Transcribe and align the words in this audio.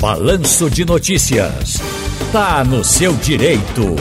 Balanço 0.00 0.70
de 0.70 0.82
Notícias. 0.82 1.76
Tá 2.32 2.64
no 2.64 2.82
seu 2.82 3.12
direito. 3.12 3.94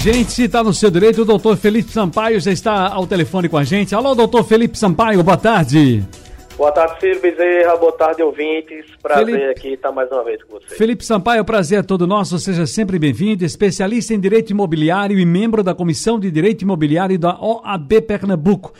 Gente, 0.00 0.32
se 0.32 0.48
tá 0.48 0.60
no 0.64 0.74
seu 0.74 0.90
direito, 0.90 1.22
o 1.22 1.24
doutor 1.24 1.56
Felipe 1.56 1.92
Sampaio 1.92 2.40
já 2.40 2.50
está 2.50 2.88
ao 2.88 3.06
telefone 3.06 3.48
com 3.48 3.56
a 3.56 3.62
gente. 3.62 3.94
Alô, 3.94 4.12
doutor 4.12 4.42
Felipe 4.42 4.76
Sampaio, 4.76 5.22
boa 5.22 5.36
tarde. 5.36 6.02
Boa 6.56 6.72
tarde, 6.72 7.00
Ciro 7.00 7.20
Bezerra. 7.20 7.76
Boa 7.76 7.92
tarde, 7.92 8.22
ouvintes. 8.22 8.84
Prazer 9.00 9.26
Felipe... 9.26 9.50
aqui 9.50 9.68
estar 9.74 9.92
mais 9.92 10.10
uma 10.10 10.24
vez 10.24 10.42
com 10.42 10.58
você. 10.58 10.74
Felipe 10.74 11.04
Sampaio, 11.04 11.44
prazer 11.44 11.78
é 11.78 11.82
todo 11.82 12.04
nosso. 12.04 12.36
Seja 12.40 12.66
sempre 12.66 12.98
bem-vindo. 12.98 13.44
Especialista 13.44 14.12
em 14.14 14.20
Direito 14.20 14.50
Imobiliário 14.50 15.16
e 15.16 15.24
membro 15.24 15.62
da 15.62 15.74
Comissão 15.74 16.18
de 16.18 16.28
Direito 16.28 16.62
Imobiliário 16.62 17.18
da 17.18 17.38
OAB 17.40 18.00
Pernambuco. 18.02 18.72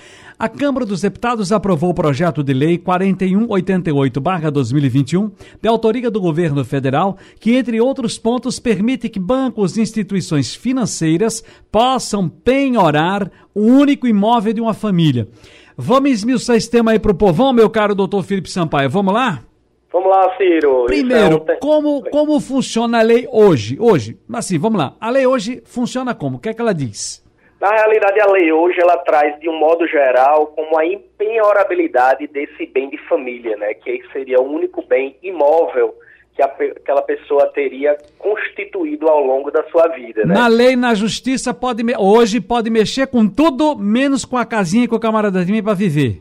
A 0.43 0.49
Câmara 0.49 0.85
dos 0.85 1.03
Deputados 1.03 1.53
aprovou 1.53 1.91
o 1.91 1.95
projeto 1.95 2.43
de 2.43 2.53
lei 2.53 2.77
4188-2021, 2.77 5.31
de 5.63 5.69
autoria 5.69 6.11
do 6.11 6.21
governo 6.21 6.65
federal, 6.65 7.17
que, 7.39 7.55
entre 7.55 7.81
outros 7.81 8.19
pontos, 8.19 8.59
permite 8.59 9.09
que 9.09 9.21
bancos 9.21 9.77
e 9.77 9.83
instituições 9.83 10.53
financeiras 10.53 11.45
possam 11.71 12.29
penhorar 12.29 13.31
o 13.55 13.61
único 13.61 14.09
imóvel 14.09 14.53
de 14.53 14.61
uma 14.61 14.75
família. 14.75 15.29
Vamos 15.77 16.11
esmiuçar 16.11 16.57
esse 16.57 16.69
tema 16.69 16.91
aí 16.91 16.99
para 16.99 17.13
o 17.13 17.15
povão, 17.15 17.53
meu 17.53 17.71
caro 17.71 17.95
doutor 17.95 18.25
Felipe 18.25 18.51
Sampaio. 18.51 18.91
Vamos 18.91 19.15
lá? 19.15 19.45
Vamos 19.93 20.11
lá, 20.11 20.37
Ciro. 20.37 20.87
Primeiro, 20.87 21.45
é 21.47 21.55
como, 21.55 22.03
como 22.11 22.41
funciona 22.41 22.99
a 22.99 23.03
lei 23.03 23.29
hoje? 23.31 23.77
Hoje, 23.79 24.19
assim, 24.33 24.59
vamos 24.59 24.81
lá. 24.81 24.97
A 25.01 25.09
lei 25.09 25.25
hoje 25.25 25.63
funciona 25.65 26.17
como? 26.17 26.39
O 26.39 26.41
que 26.41 26.49
é 26.49 26.53
que 26.53 26.61
ela 26.61 26.75
diz? 26.75 27.22
Na 27.63 27.71
realidade, 27.71 28.21
a 28.21 28.27
lei 28.27 28.51
hoje 28.51 28.81
ela 28.81 28.97
traz, 29.05 29.39
de 29.39 29.49
um 29.49 29.57
modo 29.57 29.87
geral, 29.87 30.49
como 30.49 30.77
a 30.77 30.85
empenhorabilidade 30.85 32.27
desse 32.27 32.67
bem 32.67 32.91
de 32.91 32.99
família, 33.07 33.57
né? 33.57 33.73
Que 33.75 34.03
seria 34.13 34.41
o 34.41 34.53
único 34.53 34.83
bem 34.83 35.17
imóvel 35.23 35.95
que 36.35 36.43
aquela 36.43 37.03
pessoa 37.03 37.47
teria 37.53 37.97
constituído 38.19 39.09
ao 39.09 39.23
longo 39.23 39.49
da 39.53 39.63
sua 39.71 39.87
vida. 39.87 40.25
Né? 40.25 40.35
Na 40.35 40.49
lei, 40.49 40.75
na 40.75 40.93
justiça, 40.93 41.55
pode 41.55 41.85
hoje 41.97 42.41
pode 42.41 42.69
mexer 42.69 43.07
com 43.07 43.29
tudo, 43.29 43.77
menos 43.79 44.25
com 44.25 44.37
a 44.37 44.45
casinha 44.45 44.87
e 44.87 44.89
com 44.89 44.97
a 44.97 45.01
camaradazinha 45.01 45.63
para 45.63 45.75
viver. 45.75 46.21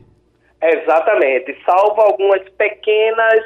Exatamente, 0.62 1.58
salvo 1.66 2.02
algumas 2.02 2.48
pequenas 2.50 3.44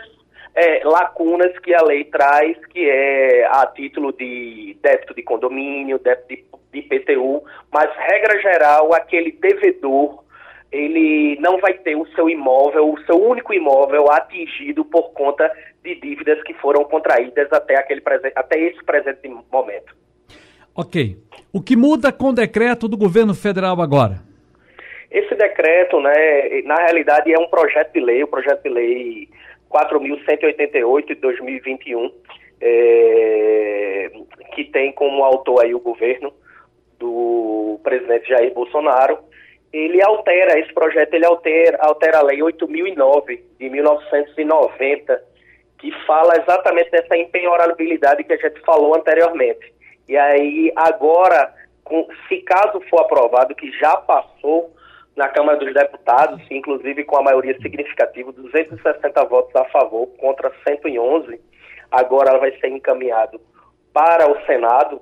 é, 0.54 0.82
lacunas 0.84 1.58
que 1.60 1.74
a 1.74 1.82
lei 1.82 2.04
traz, 2.04 2.58
que 2.74 2.90
é 2.90 3.46
a 3.46 3.66
título 3.68 4.12
de 4.12 4.76
débito 4.82 5.14
de 5.16 5.24
condomínio, 5.24 5.98
débito 5.98 6.28
de 6.28 6.44
de 6.82 6.96
IPTU, 6.96 7.44
mas 7.72 7.90
regra 7.96 8.40
geral, 8.42 8.94
aquele 8.94 9.32
devedor 9.32 10.24
ele 10.72 11.38
não 11.40 11.58
vai 11.60 11.74
ter 11.74 11.96
o 11.96 12.06
seu 12.08 12.30
imóvel, 12.30 12.92
o 12.92 13.00
seu 13.06 13.16
único 13.16 13.54
imóvel 13.54 14.12
atingido 14.12 14.84
por 14.84 15.14
conta 15.14 15.50
de 15.82 15.96
dívidas 15.96 16.42
que 16.44 16.54
foram 16.56 16.84
contraídas 16.84 17.52
até, 17.54 17.78
aquele 17.78 18.02
até 18.36 18.60
esse 18.60 18.84
presente 18.84 19.28
momento. 19.52 19.96
Ok. 20.76 21.18
O 21.54 21.62
que 21.62 21.78
muda 21.78 22.12
com 22.12 22.30
o 22.30 22.34
decreto 22.34 22.88
do 22.88 22.98
governo 22.98 23.34
federal 23.34 23.82
agora? 23.82 24.20
Esse 25.10 25.34
decreto, 25.36 26.02
né, 26.02 26.62
na 26.66 26.76
realidade, 26.76 27.32
é 27.32 27.40
um 27.40 27.48
projeto 27.48 27.94
de 27.94 28.02
lei, 28.02 28.24
o 28.24 28.28
projeto 28.28 28.64
de 28.64 28.70
lei 28.70 29.30
4.188 29.72 31.08
de 31.08 31.16
2021, 31.16 32.12
é, 32.60 34.12
que 34.54 34.66
tem 34.66 34.92
como 34.92 35.24
autor 35.24 35.64
aí 35.64 35.74
o 35.74 35.80
governo 35.80 36.34
do 37.00 37.80
presidente 37.84 38.30
Jair 38.30 38.54
Bolsonaro, 38.54 39.20
ele 39.72 40.02
altera, 40.02 40.58
esse 40.60 40.74
projeto 40.74 41.14
ele 41.14 41.26
altera, 41.26 41.78
altera 41.82 42.20
a 42.20 42.24
lei 42.24 42.42
8009 42.42 43.44
de 43.60 43.70
1990, 43.70 45.24
que 45.78 45.92
fala 46.06 46.38
exatamente 46.38 46.92
dessa 46.92 47.18
empenhorabilidade 47.18 48.24
que 48.24 48.34
a 48.34 48.38
gente 48.38 48.62
falou 48.62 48.96
anteriormente. 48.96 49.74
E 50.08 50.16
aí, 50.16 50.72
agora, 50.76 51.54
com, 51.84 52.08
se 52.28 52.38
caso 52.42 52.80
for 52.90 53.02
aprovado, 53.02 53.56
que 53.56 53.72
já 53.74 53.98
passou 53.98 54.74
na 55.16 55.28
Câmara 55.30 55.58
dos 55.58 55.74
Deputados, 55.74 56.42
inclusive 56.50 57.04
com 57.04 57.18
a 57.18 57.24
maioria 57.24 57.58
significativa, 57.62 58.32
260 58.32 59.26
votos 59.26 59.56
a 59.56 59.66
favor 59.66 60.08
contra 60.18 60.52
111, 60.68 61.40
agora 61.92 62.38
vai 62.38 62.52
ser 62.60 62.68
encaminhado 62.68 63.40
para 63.94 64.30
o 64.30 64.46
Senado 64.46 65.02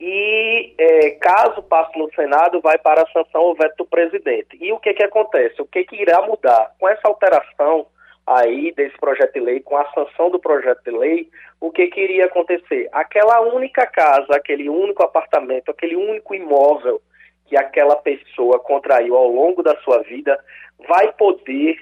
e 0.00 0.74
é, 0.78 1.10
caso 1.12 1.62
passe 1.62 1.98
no 1.98 2.12
Senado, 2.14 2.60
vai 2.60 2.78
para 2.78 3.02
a 3.02 3.10
sanção 3.12 3.42
ou 3.42 3.54
veto 3.54 3.78
do 3.78 3.86
presidente. 3.86 4.56
E 4.60 4.72
o 4.72 4.78
que 4.78 4.94
que 4.94 5.02
acontece? 5.02 5.60
O 5.60 5.66
que 5.66 5.84
que 5.84 5.96
irá 6.00 6.22
mudar? 6.22 6.72
Com 6.78 6.88
essa 6.88 7.08
alteração 7.08 7.86
aí 8.26 8.72
desse 8.72 8.96
projeto 8.98 9.32
de 9.32 9.40
lei, 9.40 9.60
com 9.60 9.76
a 9.76 9.90
sanção 9.92 10.30
do 10.30 10.38
projeto 10.38 10.82
de 10.84 10.90
lei, 10.90 11.28
o 11.60 11.70
que 11.70 11.86
que 11.88 12.00
iria 12.00 12.26
acontecer? 12.26 12.88
Aquela 12.92 13.40
única 13.40 13.86
casa, 13.86 14.36
aquele 14.36 14.68
único 14.68 15.02
apartamento, 15.02 15.70
aquele 15.70 15.96
único 15.96 16.34
imóvel 16.34 17.00
que 17.46 17.56
aquela 17.56 17.96
pessoa 17.96 18.58
contraiu 18.60 19.16
ao 19.16 19.28
longo 19.28 19.62
da 19.62 19.74
sua 19.80 20.02
vida, 20.02 20.38
vai 20.86 21.10
poder 21.12 21.76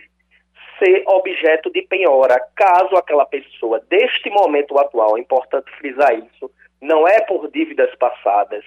ser 0.79 1.03
objeto 1.07 1.71
de 1.71 1.83
penhora, 1.83 2.41
caso 2.55 2.97
aquela 2.97 3.27
pessoa, 3.27 3.81
deste 3.89 4.31
momento 4.31 4.79
atual, 4.79 5.17
é 5.17 5.21
importante 5.21 5.71
frisar 5.79 6.15
isso, 6.15 6.51
não 6.81 7.07
é 7.07 7.21
por 7.23 7.51
dívidas 7.51 7.95
passadas, 7.97 8.65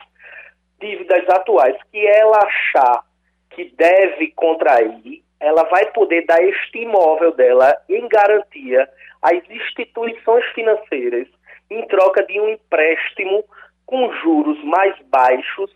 dívidas 0.79 1.27
atuais, 1.29 1.77
que 1.91 2.05
ela 2.05 2.37
achar 2.37 3.03
que 3.51 3.65
deve 3.75 4.31
contrair, 4.31 5.23
ela 5.39 5.63
vai 5.63 5.85
poder 5.91 6.25
dar 6.25 6.41
este 6.43 6.79
imóvel 6.79 7.31
dela 7.33 7.75
em 7.89 8.07
garantia 8.07 8.89
às 9.21 9.41
instituições 9.49 10.45
financeiras 10.53 11.27
em 11.69 11.85
troca 11.87 12.23
de 12.23 12.39
um 12.39 12.49
empréstimo 12.49 13.43
com 13.85 14.11
juros 14.17 14.61
mais 14.63 14.95
baixos 15.07 15.71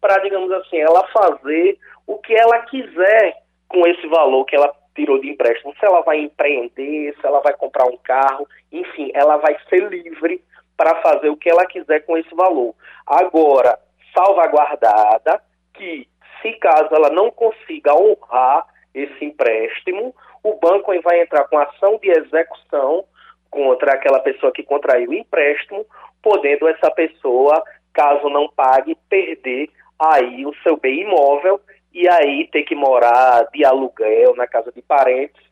para, 0.00 0.18
digamos 0.18 0.50
assim, 0.52 0.78
ela 0.78 1.06
fazer 1.08 1.78
o 2.06 2.18
que 2.18 2.34
ela 2.34 2.60
quiser 2.60 3.34
com 3.68 3.86
esse 3.86 4.06
valor 4.06 4.44
que 4.44 4.56
ela 4.56 4.72
tirou 4.94 5.20
de 5.20 5.30
empréstimo. 5.30 5.74
Se 5.78 5.84
ela 5.84 6.00
vai 6.02 6.18
empreender, 6.18 7.14
se 7.14 7.26
ela 7.26 7.40
vai 7.40 7.52
comprar 7.54 7.86
um 7.86 7.96
carro, 7.98 8.48
enfim, 8.72 9.10
ela 9.14 9.36
vai 9.36 9.56
ser 9.68 9.88
livre 9.88 10.42
para 10.78 11.02
fazer 11.02 11.28
o 11.28 11.36
que 11.36 11.50
ela 11.50 11.66
quiser 11.66 12.06
com 12.06 12.16
esse 12.16 12.32
valor. 12.34 12.72
Agora, 13.04 13.76
salvaguardada 14.14 15.42
que, 15.74 16.08
se 16.40 16.52
caso 16.52 16.94
ela 16.94 17.10
não 17.10 17.32
consiga 17.32 17.92
honrar 17.94 18.64
esse 18.94 19.24
empréstimo, 19.24 20.14
o 20.42 20.54
banco 20.54 20.92
vai 21.02 21.20
entrar 21.20 21.44
com 21.48 21.58
ação 21.58 21.98
de 21.98 22.08
execução 22.10 23.04
contra 23.50 23.94
aquela 23.94 24.20
pessoa 24.20 24.52
que 24.52 24.62
contraiu 24.62 25.10
o 25.10 25.14
empréstimo, 25.14 25.84
podendo 26.22 26.68
essa 26.68 26.90
pessoa, 26.92 27.62
caso 27.92 28.28
não 28.28 28.48
pague, 28.48 28.96
perder 29.08 29.68
aí 29.98 30.46
o 30.46 30.54
seu 30.62 30.76
bem 30.76 31.00
imóvel 31.00 31.60
e 31.92 32.08
aí 32.08 32.46
ter 32.52 32.62
que 32.62 32.74
morar 32.76 33.48
de 33.52 33.64
aluguel 33.64 34.36
na 34.36 34.46
casa 34.46 34.70
de 34.70 34.80
parentes, 34.82 35.42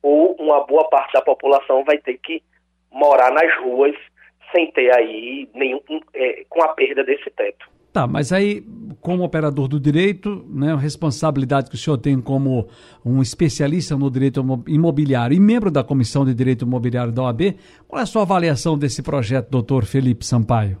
ou 0.00 0.36
uma 0.38 0.64
boa 0.64 0.88
parte 0.88 1.12
da 1.12 1.22
população 1.22 1.82
vai 1.84 1.98
ter 1.98 2.18
que 2.18 2.40
morar 2.92 3.32
nas 3.32 3.52
ruas 3.58 3.96
sem 4.52 4.70
ter 4.72 4.94
aí 4.94 5.48
nenhum 5.54 5.80
é, 6.14 6.44
com 6.48 6.62
a 6.62 6.68
perda 6.68 7.04
desse 7.04 7.30
teto. 7.30 7.66
Tá, 7.96 8.06
mas 8.06 8.30
aí, 8.30 8.62
como 9.00 9.24
operador 9.24 9.68
do 9.68 9.80
direito, 9.80 10.44
né, 10.50 10.72
a 10.72 10.76
responsabilidade 10.76 11.70
que 11.70 11.76
o 11.76 11.78
senhor 11.78 11.96
tem 11.96 12.20
como 12.20 12.68
um 13.02 13.22
especialista 13.22 13.96
no 13.96 14.10
direito 14.10 14.44
imobiliário 14.68 15.34
e 15.34 15.40
membro 15.40 15.70
da 15.70 15.82
Comissão 15.82 16.22
de 16.22 16.34
Direito 16.34 16.66
Imobiliário 16.66 17.10
da 17.10 17.22
OAB, 17.22 17.56
qual 17.88 17.98
é 17.98 18.02
a 18.02 18.06
sua 18.06 18.20
avaliação 18.20 18.78
desse 18.78 19.02
projeto, 19.02 19.48
doutor 19.48 19.86
Felipe 19.86 20.26
Sampaio? 20.26 20.76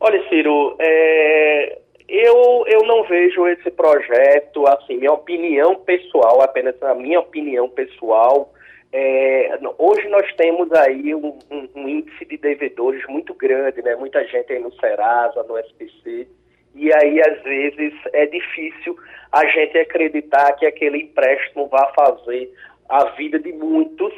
Olha, 0.00 0.26
Ciro, 0.30 0.76
é, 0.80 1.78
eu, 2.08 2.64
eu 2.68 2.86
não 2.86 3.04
vejo 3.04 3.46
esse 3.48 3.70
projeto, 3.70 4.66
assim, 4.68 4.96
minha 4.96 5.12
opinião 5.12 5.76
pessoal, 5.76 6.40
apenas 6.40 6.82
a 6.82 6.94
minha 6.94 7.20
opinião 7.20 7.68
pessoal, 7.68 8.50
é, 8.96 9.58
hoje 9.76 10.08
nós 10.08 10.32
temos 10.36 10.70
aí 10.72 11.12
um, 11.16 11.36
um, 11.50 11.68
um, 11.74 11.88
índice 11.88 12.24
de 12.26 12.36
devedores 12.36 13.04
muito 13.08 13.34
grande, 13.34 13.82
né? 13.82 13.96
Muita 13.96 14.24
gente 14.24 14.52
aí 14.52 14.60
no 14.60 14.72
Serasa, 14.74 15.42
no 15.42 15.58
SPC, 15.58 16.28
e 16.76 16.94
aí 16.94 17.20
às 17.20 17.42
vezes 17.42 17.92
é 18.12 18.24
difícil 18.26 18.96
a 19.32 19.44
gente 19.46 19.76
acreditar 19.78 20.52
que 20.52 20.64
aquele 20.64 20.98
empréstimo 20.98 21.66
vá 21.66 21.92
fazer 21.92 22.54
a 22.88 23.06
vida 23.16 23.36
de 23.40 23.52
muitos, 23.52 24.14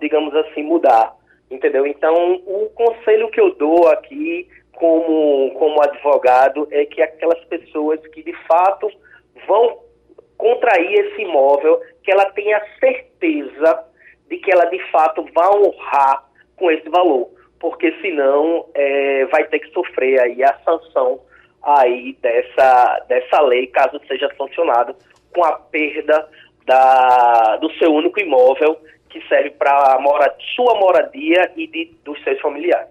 digamos 0.00 0.32
assim, 0.36 0.62
mudar, 0.62 1.12
entendeu? 1.50 1.84
Então, 1.84 2.34
o 2.46 2.70
conselho 2.76 3.28
que 3.28 3.40
eu 3.40 3.56
dou 3.56 3.88
aqui 3.88 4.48
como, 4.76 5.50
como 5.58 5.82
advogado 5.82 6.68
é 6.70 6.86
que 6.86 7.02
aquelas 7.02 7.44
pessoas 7.46 8.00
que 8.06 8.22
de 8.22 8.34
fato 8.46 8.88
vão 9.48 9.80
contrair 10.38 10.92
esse 10.92 11.22
imóvel, 11.22 11.80
que 12.04 12.12
ela 12.12 12.30
tenha 12.30 12.62
certeza 12.78 13.95
de 14.28 14.38
que 14.38 14.52
ela 14.52 14.64
de 14.66 14.78
fato 14.90 15.24
vá 15.34 15.50
honrar 15.50 16.24
com 16.56 16.70
esse 16.70 16.88
valor, 16.88 17.30
porque 17.60 17.92
senão 18.00 18.66
é, 18.74 19.26
vai 19.26 19.44
ter 19.44 19.60
que 19.60 19.70
sofrer 19.72 20.20
aí 20.20 20.42
a 20.42 20.58
sanção 20.64 21.20
aí 21.62 22.16
dessa, 22.22 23.04
dessa 23.08 23.40
lei, 23.42 23.66
caso 23.66 24.00
seja 24.06 24.32
sancionado, 24.36 24.94
com 25.34 25.44
a 25.44 25.52
perda 25.52 26.28
da, 26.64 27.56
do 27.56 27.70
seu 27.74 27.92
único 27.92 28.20
imóvel, 28.20 28.78
que 29.10 29.20
serve 29.28 29.50
para 29.50 29.98
mora, 30.00 30.34
sua 30.54 30.74
moradia 30.74 31.50
e 31.56 31.66
de, 31.66 31.96
dos 32.04 32.22
seus 32.22 32.40
familiares. 32.40 32.88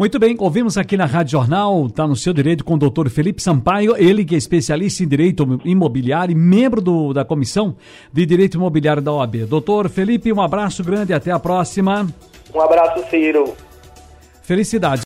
Muito 0.00 0.18
bem, 0.18 0.34
ouvimos 0.38 0.78
aqui 0.78 0.96
na 0.96 1.04
Rádio 1.04 1.32
Jornal, 1.32 1.84
está 1.84 2.08
no 2.08 2.16
seu 2.16 2.32
direito 2.32 2.64
com 2.64 2.72
o 2.72 2.78
doutor 2.78 3.10
Felipe 3.10 3.42
Sampaio, 3.42 3.94
ele 3.98 4.24
que 4.24 4.34
é 4.34 4.38
especialista 4.38 5.02
em 5.02 5.06
direito 5.06 5.60
imobiliário 5.62 6.32
e 6.32 6.34
membro 6.34 6.80
do, 6.80 7.12
da 7.12 7.22
Comissão 7.22 7.76
de 8.10 8.24
Direito 8.24 8.56
Imobiliário 8.56 9.02
da 9.02 9.12
OAB. 9.12 9.44
Doutor 9.44 9.90
Felipe, 9.90 10.32
um 10.32 10.40
abraço 10.40 10.82
grande 10.82 11.12
e 11.12 11.14
até 11.14 11.30
a 11.30 11.38
próxima. 11.38 12.06
Um 12.54 12.60
abraço, 12.62 13.10
Ciro. 13.10 13.54
Felicidade. 14.40 14.96